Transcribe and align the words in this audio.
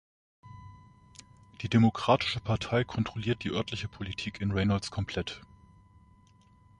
Die 1.61 1.69
Democratische 1.69 2.39
Partei 2.39 2.83
kontrolliert 2.83 3.43
die 3.43 3.51
örtliche 3.51 3.87
Politik 3.87 4.41
in 4.41 4.49
Reynolds 4.51 4.89
komplett. 4.89 5.41